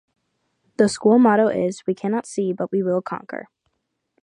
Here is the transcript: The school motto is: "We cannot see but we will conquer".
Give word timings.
The 0.77 0.89
school 0.89 1.19
motto 1.19 1.47
is: 1.47 1.83
"We 1.85 1.93
cannot 1.93 2.25
see 2.25 2.53
but 2.53 2.71
we 2.71 2.81
will 2.81 3.03
conquer". 3.03 3.49